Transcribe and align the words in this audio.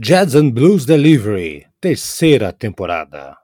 Jazz 0.00 0.36
and 0.36 0.52
Blues 0.52 0.86
Delivery, 0.86 1.66
terceira 1.80 2.52
temporada. 2.52 3.36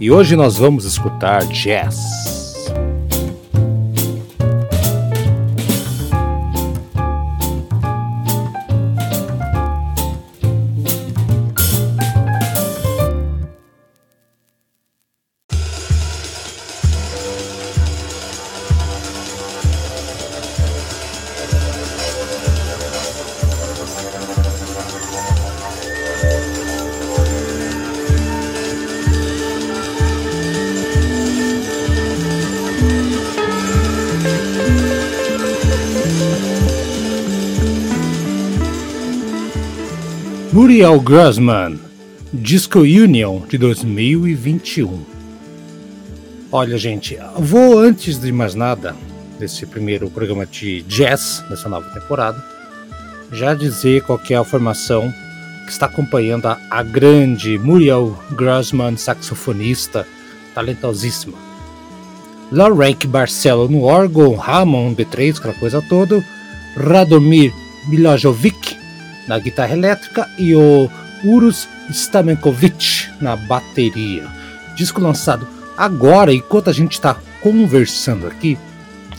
E 0.00 0.10
hoje 0.10 0.34
nós 0.34 0.56
vamos 0.56 0.84
escutar 0.84 1.44
jazz. 1.46 2.25
Muriel 40.56 40.98
Grossman, 41.00 41.78
Disco 42.32 42.78
Union 42.78 43.42
de 43.46 43.58
2021. 43.58 45.04
Olha, 46.50 46.78
gente, 46.78 47.18
vou 47.38 47.78
antes 47.78 48.18
de 48.18 48.32
mais 48.32 48.54
nada, 48.54 48.96
desse 49.38 49.66
primeiro 49.66 50.08
programa 50.08 50.46
de 50.46 50.80
jazz 50.84 51.44
dessa 51.50 51.68
nova 51.68 51.90
temporada, 51.90 52.42
já 53.30 53.52
dizer 53.52 54.00
qual 54.04 54.18
é 54.30 54.34
a 54.34 54.44
formação 54.44 55.12
que 55.66 55.72
está 55.72 55.84
acompanhando 55.84 56.46
a, 56.46 56.58
a 56.70 56.82
grande 56.82 57.58
Muriel 57.58 58.18
Grossman, 58.30 58.96
saxofonista, 58.96 60.08
talentosíssima. 60.54 61.36
Laurek 62.50 63.06
Barcelo 63.06 63.68
no 63.68 63.82
órgão, 63.82 64.34
Ramon 64.36 64.94
B3, 64.94 65.36
aquela 65.36 65.52
coisa 65.52 65.82
toda, 65.82 66.24
Radomir 66.78 67.52
Milojovic 67.90 68.85
na 69.26 69.38
guitarra 69.38 69.72
elétrica 69.72 70.28
e 70.38 70.54
o 70.54 70.90
Urus 71.24 71.68
Stamenkovic 71.90 73.08
na 73.20 73.36
bateria. 73.36 74.26
Disco 74.74 75.00
lançado 75.00 75.46
agora, 75.76 76.32
enquanto 76.32 76.70
a 76.70 76.72
gente 76.72 76.92
está 76.92 77.16
conversando 77.40 78.26
aqui, 78.26 78.58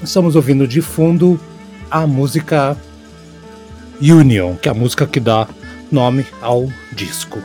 estamos 0.04 0.36
ouvindo 0.36 0.68
de 0.68 0.82
fundo 0.82 1.40
a 1.90 2.06
música 2.06 2.78
Union, 4.02 4.56
que 4.56 4.68
é 4.68 4.72
a 4.72 4.76
música 4.76 5.08
que 5.08 5.20
dá 5.20 5.48
nome 5.92 6.26
ao 6.42 6.70
disco. 6.92 7.40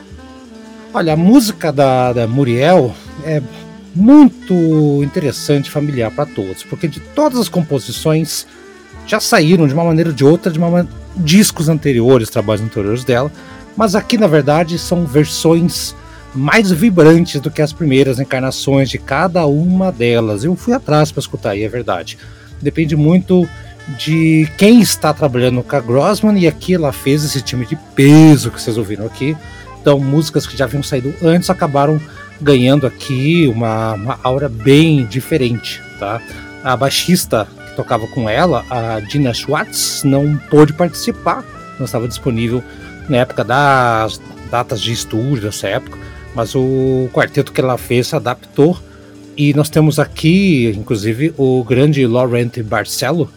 Olha, 0.93 1.15
a 1.15 1.17
música 1.17 1.73
da, 1.73 2.13
da 2.13 2.27
Muriel 2.27 2.95
é 3.25 3.43
muito 3.95 5.03
interessante 5.03 5.67
e 5.67 5.71
familiar 5.71 6.11
para 6.11 6.27
todos, 6.27 6.63
porque 6.65 6.89
de 6.89 7.01
todas 7.01 7.39
as 7.39 7.49
composições 7.49 8.47
já 9.07 9.21
saíram 9.21 9.67
de 9.67 9.75
uma 9.75 9.85
maneira 9.85 10.11
ou 10.11 10.17
de 10.17 10.25
outra, 10.25 10.51
de 10.51 10.59
uma, 10.59 10.87
discos 11.17 11.69
anteriores, 11.69 12.31
trabalhos 12.31 12.63
anteriores 12.63 13.05
dela, 13.05 13.31
mas 13.77 13.95
aqui 13.95 14.17
na 14.19 14.27
verdade 14.27 14.79
são 14.79 15.05
versões 15.05 15.95
mais 16.35 16.71
vibrantes 16.71 17.41
do 17.41 17.51
que 17.51 17.61
as 17.61 17.73
primeiras 17.73 18.19
encarnações 18.19 18.89
de 18.89 18.99
cada 18.99 19.47
uma 19.47 19.93
delas. 19.93 20.45
Eu 20.45 20.57
fui 20.57 20.73
atrás 20.73 21.13
para 21.13 21.21
escutar 21.21 21.51
aí, 21.51 21.63
é 21.63 21.69
verdade. 21.69 22.19
Depende 22.61 22.97
muito 22.97 23.47
de 23.99 24.49
quem 24.57 24.81
está 24.81 25.13
trabalhando 25.13 25.63
com 25.63 25.77
a 25.77 25.81
Grossman 25.81 26.39
e 26.39 26.47
aqui 26.47 26.75
ela 26.75 26.93
fez 26.93 27.25
esse 27.25 27.43
time 27.43 27.67
de 27.67 27.77
peso 27.95 28.51
que 28.51 28.61
vocês 28.61 28.79
ouviram 28.79 29.05
aqui. 29.07 29.37
Então, 29.81 29.99
músicas 29.99 30.47
que 30.47 30.57
já 30.57 30.65
haviam 30.65 30.83
saído 30.83 31.13
antes 31.23 31.51
acabaram 31.51 32.01
ganhando 32.41 32.87
aqui 32.87 33.51
uma, 33.53 33.95
uma 33.95 34.19
aura 34.23 34.49
bem 34.49 35.05
diferente, 35.05 35.83
tá? 35.99 36.21
A 36.63 36.77
baixista 36.77 37.49
que 37.73 37.77
tocava 37.77 38.07
com 38.07 38.29
ela, 38.29 38.65
a 38.71 39.01
Dina 39.01 39.33
Schwartz, 39.33 40.05
não 40.05 40.37
pôde 40.51 40.73
participar, 40.73 41.45
não 41.79 41.87
estava 41.87 42.07
disponível 42.07 42.63
na 43.09 43.19
época 43.19 43.43
das 43.43 44.21
datas 44.51 44.81
de 44.81 44.93
estúdio 44.93 45.43
dessa 45.43 45.67
época, 45.67 45.99
mas 46.35 46.55
o 46.55 47.09
quarteto 47.13 47.53
que 47.53 47.61
ela 47.61 47.79
fez 47.79 48.09
se 48.09 48.17
adaptou 48.17 48.79
e 49.37 49.55
nós 49.55 49.71
temos 49.71 49.99
aqui, 49.99 50.73
inclusive, 50.77 51.35
o 51.39 51.65
grande 51.65 52.07
Laurent 52.07 52.63
Barcelo, 52.63 53.31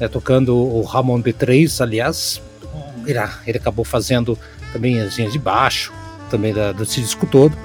né, 0.00 0.08
tocando 0.08 0.56
o 0.56 0.82
Ramon 0.82 1.22
B3, 1.22 1.82
aliás, 1.82 2.40
ele, 3.06 3.18
ele 3.46 3.58
acabou 3.58 3.84
fazendo 3.84 4.38
também 4.72 5.00
as 5.00 5.18
linhas 5.18 5.32
de 5.32 5.38
baixo, 5.38 5.92
também 6.30 6.54
da, 6.54 6.72
desse 6.72 7.00
disco 7.00 7.26
todo. 7.26 7.56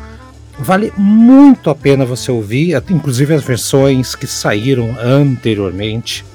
Vale 0.60 0.92
muito 0.98 1.70
a 1.70 1.76
pena 1.76 2.06
você 2.06 2.32
ouvir, 2.32 2.76
inclusive 2.90 3.34
as 3.34 3.44
versões 3.44 4.14
que 4.14 4.28
saíram 4.28 4.96
anteriormente, 5.02 6.26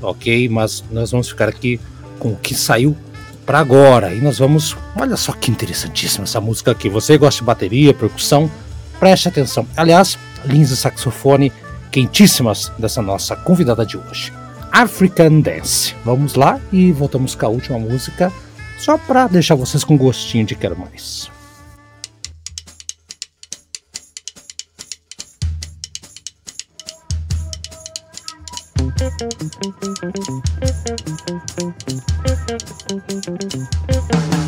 ok? 0.00 0.48
Mas 0.48 0.82
nós 0.90 1.10
vamos 1.10 1.28
ficar 1.28 1.48
aqui 1.48 1.78
com 2.18 2.30
o 2.30 2.36
que 2.36 2.54
saiu 2.54 2.96
para 3.44 3.58
agora. 3.58 4.14
E 4.14 4.20
nós 4.20 4.38
vamos. 4.38 4.76
Olha 4.96 5.16
só 5.16 5.32
que 5.32 5.50
interessantíssima 5.50 6.24
essa 6.24 6.40
música 6.40 6.70
aqui. 6.70 6.88
Você 6.88 7.18
gosta 7.18 7.40
de 7.40 7.46
bateria, 7.46 7.92
percussão? 7.92 8.50
Preste 8.98 9.28
atenção. 9.28 9.66
Aliás, 9.76 10.18
linhas 10.44 10.70
de 10.70 10.76
saxofone 10.76 11.52
quentíssimas 11.90 12.72
dessa 12.78 13.02
nossa 13.02 13.36
convidada 13.36 13.84
de 13.84 13.96
hoje. 13.96 14.32
African 14.72 15.40
Dance. 15.40 15.94
Vamos 16.04 16.34
lá 16.34 16.60
e 16.72 16.90
voltamos 16.92 17.34
com 17.34 17.46
a 17.46 17.48
última 17.48 17.78
música, 17.78 18.32
só 18.78 18.96
para 18.96 19.26
deixar 19.26 19.54
vocês 19.54 19.84
com 19.84 19.96
gostinho 19.96 20.46
de 20.46 20.54
quero 20.54 20.78
mais. 20.78 21.30
Thank 29.18 29.42
you. 34.42 34.47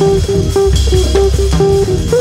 Thank 0.00 0.28
you. 2.14 2.19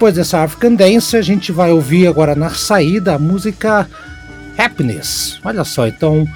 Depois 0.00 0.14
dessa 0.14 0.42
African 0.42 0.76
Dance, 0.76 1.14
a 1.14 1.20
gente 1.20 1.52
vai 1.52 1.70
ouvir 1.70 2.06
agora 2.06 2.34
na 2.34 2.48
saída 2.48 3.16
a 3.16 3.18
música 3.18 3.86
Happiness. 4.56 5.38
Olha 5.44 5.62
só, 5.62 5.86
então 5.86 6.26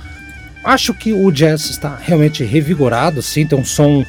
acho 0.63 0.93
que 0.93 1.15
o 1.15 1.33
jazz 1.33 1.71
está 1.71 1.97
realmente 1.99 2.45
revigorado, 2.45 3.23
sim, 3.23 3.47
tem 3.47 3.59
um 3.59 3.65
som 3.65 4.05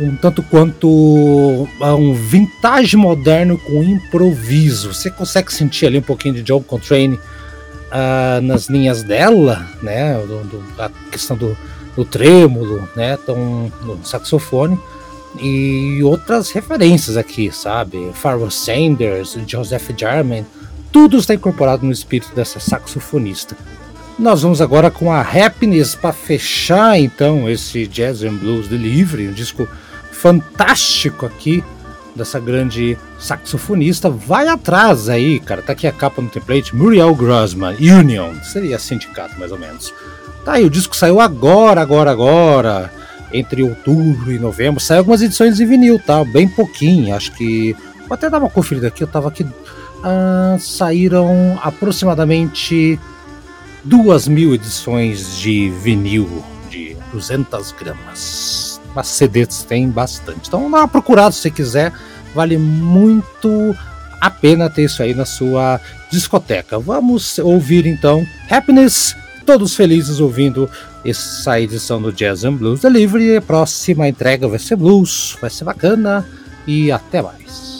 um 0.00 0.16
tanto 0.16 0.42
quanto 0.44 1.68
ah, 1.82 1.94
um 1.94 2.14
vintage 2.14 2.96
moderno 2.96 3.58
com 3.58 3.82
improviso. 3.84 4.94
Você 4.94 5.10
consegue 5.10 5.52
sentir 5.52 5.84
ali 5.84 5.98
um 5.98 6.02
pouquinho 6.02 6.36
de 6.36 6.42
John 6.42 6.62
Coltrane 6.62 7.16
uh, 7.16 8.40
nas 8.40 8.70
linhas 8.70 9.02
dela, 9.02 9.68
né? 9.82 10.14
Do, 10.14 10.44
do, 10.44 10.64
a 10.78 10.90
questão 11.10 11.36
do, 11.36 11.54
do 11.94 12.06
trêmulo, 12.06 12.88
né? 12.96 13.18
Então, 13.22 13.70
saxofone 14.02 14.80
e 15.40 16.00
outras 16.02 16.50
referências 16.50 17.16
aqui, 17.16 17.50
sabe? 17.52 18.10
Pharoah 18.14 18.50
Sanders, 18.50 19.36
Joseph 19.46 19.90
Jarman, 19.96 20.44
tudo 20.92 21.18
está 21.18 21.34
incorporado 21.34 21.84
no 21.84 21.92
espírito 21.92 22.34
dessa 22.34 22.60
saxofonista. 22.60 23.56
Nós 24.18 24.42
vamos 24.42 24.60
agora 24.60 24.90
com 24.90 25.10
a 25.10 25.20
Happiness 25.20 25.96
para 25.96 26.12
fechar 26.12 26.98
então 27.00 27.50
esse 27.50 27.86
Jazz 27.86 28.22
and 28.22 28.34
Blues 28.34 28.68
Delivery, 28.68 29.28
um 29.28 29.32
disco 29.32 29.66
fantástico 30.12 31.26
aqui 31.26 31.64
dessa 32.14 32.38
grande 32.38 32.96
saxofonista. 33.18 34.08
Vai 34.08 34.46
atrás 34.46 35.08
aí, 35.08 35.40
cara, 35.40 35.62
tá 35.62 35.72
aqui 35.72 35.86
a 35.88 35.92
capa 35.92 36.22
no 36.22 36.28
template, 36.28 36.76
Muriel 36.76 37.12
Grossman, 37.14 37.74
Union, 37.74 38.34
seria 38.44 38.78
sindicato 38.78 39.36
mais 39.36 39.50
ou 39.50 39.58
menos. 39.58 39.92
Tá 40.44 40.52
aí, 40.52 40.64
o 40.64 40.70
disco 40.70 40.94
saiu 40.94 41.20
agora, 41.20 41.80
agora, 41.80 42.12
agora 42.12 43.03
entre 43.34 43.64
outubro 43.64 44.30
e 44.30 44.38
novembro. 44.38 44.80
Saiu 44.80 45.00
algumas 45.00 45.20
edições 45.20 45.58
em 45.58 45.66
vinil, 45.66 45.98
tá? 45.98 46.24
Bem 46.24 46.46
pouquinho, 46.46 47.14
acho 47.14 47.32
que. 47.32 47.76
Vou 48.08 48.14
até 48.14 48.30
dar 48.30 48.38
uma 48.38 48.48
conferida 48.48 48.86
aqui, 48.86 49.02
eu 49.02 49.08
tava 49.08 49.28
aqui. 49.28 49.44
Ah, 50.02 50.56
saíram 50.60 51.58
aproximadamente 51.60 52.98
duas 53.82 54.28
mil 54.28 54.54
edições 54.54 55.36
de 55.38 55.70
vinil 55.82 56.44
de 56.70 56.96
200 57.12 57.72
gramas. 57.72 58.80
Mas 58.94 59.08
CDs 59.08 59.64
tem 59.64 59.90
bastante. 59.90 60.46
Então 60.46 60.70
dá 60.70 60.78
uma 60.78 60.88
procurada 60.88 61.32
se 61.32 61.40
você 61.40 61.50
quiser. 61.50 61.92
Vale 62.34 62.56
muito 62.56 63.76
a 64.20 64.30
pena 64.30 64.70
ter 64.70 64.84
isso 64.84 65.02
aí 65.02 65.12
na 65.12 65.24
sua 65.24 65.80
discoteca. 66.10 66.78
Vamos 66.78 67.38
ouvir 67.38 67.86
então 67.86 68.24
Happiness, 68.48 69.16
todos 69.44 69.74
felizes 69.74 70.20
ouvindo 70.20 70.70
essa 71.04 71.60
edição 71.60 72.00
do 72.00 72.12
Jazz 72.12 72.44
and 72.44 72.54
Blues 72.54 72.80
Delivery. 72.80 73.36
A 73.36 73.42
próxima 73.42 74.08
entrega 74.08 74.48
vai 74.48 74.58
ser 74.58 74.76
blues, 74.76 75.36
vai 75.40 75.50
ser 75.50 75.64
bacana 75.64 76.26
e 76.66 76.90
até 76.90 77.20
mais. 77.20 77.73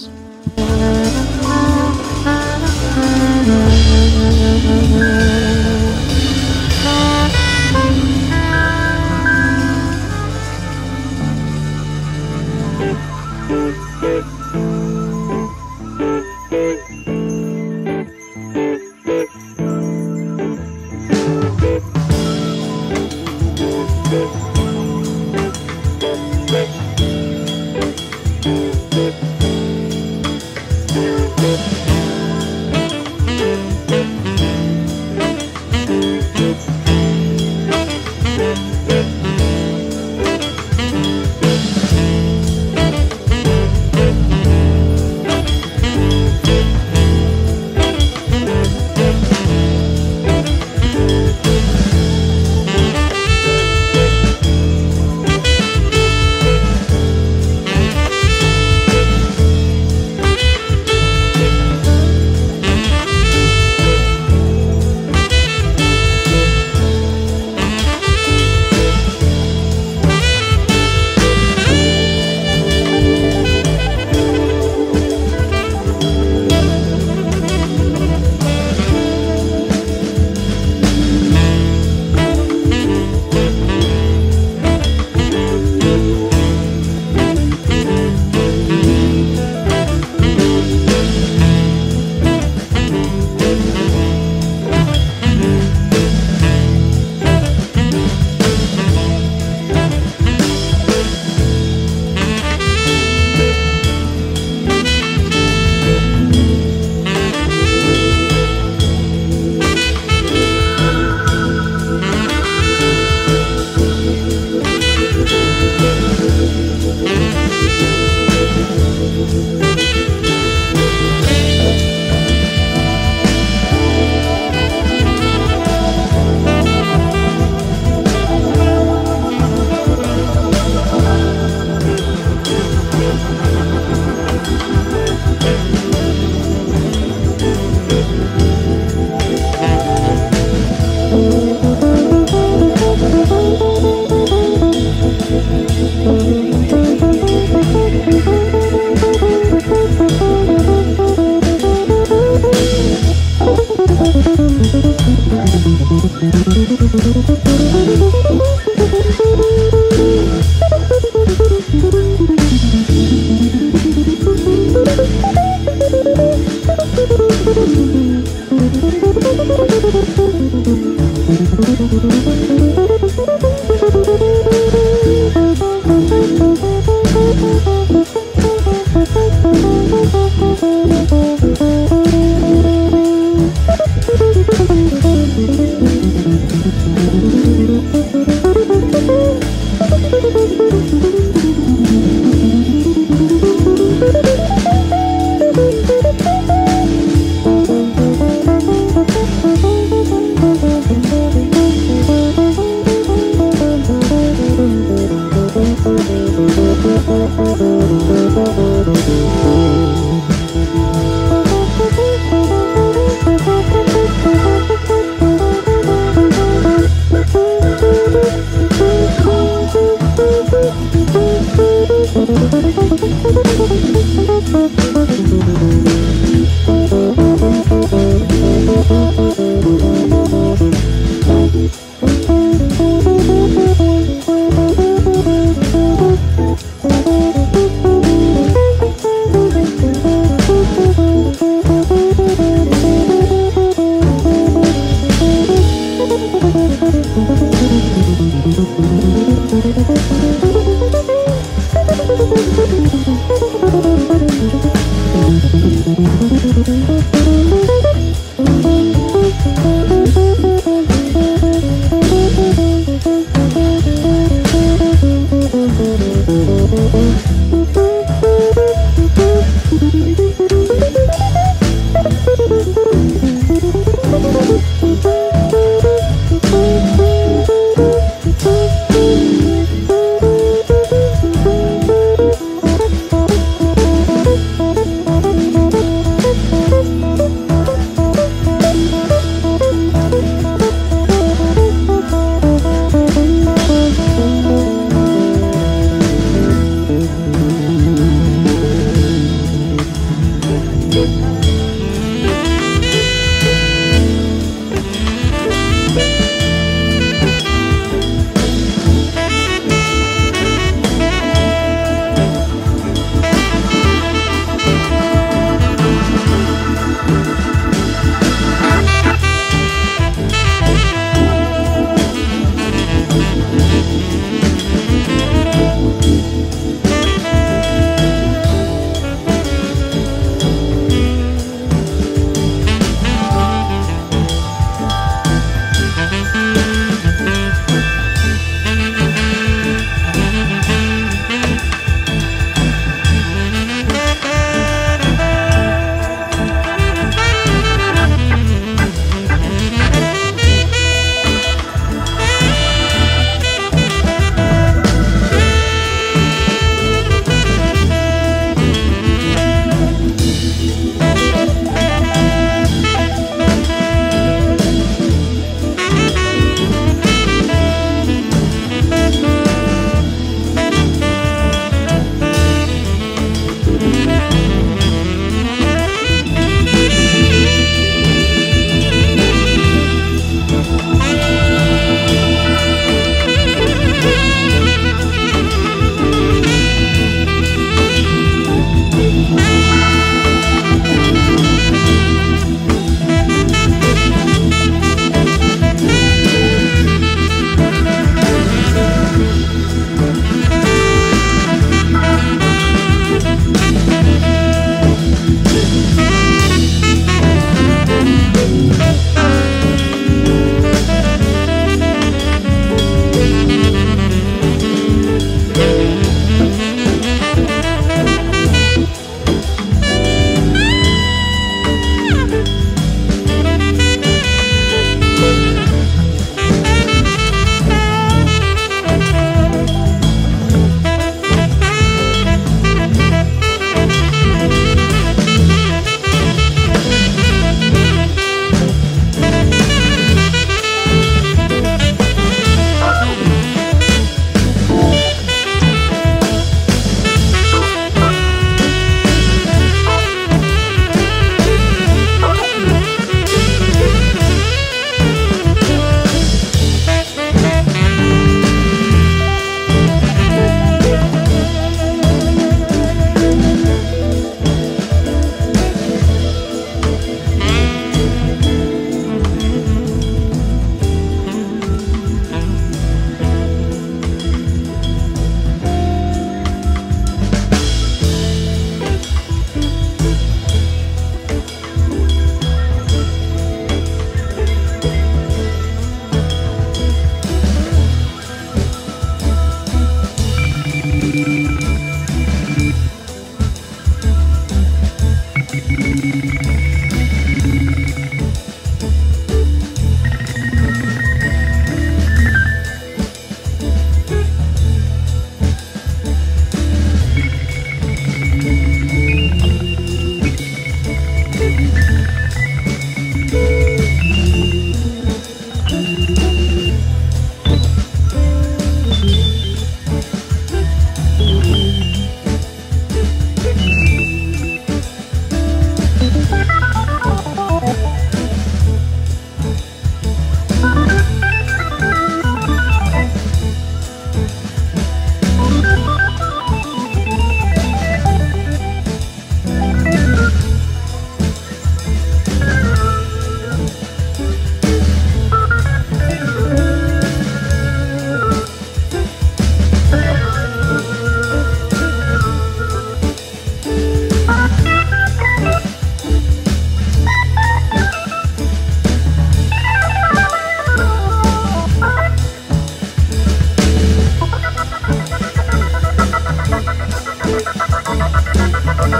Thank 568.67 568.95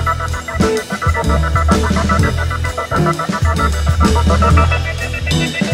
you. 5.63 5.74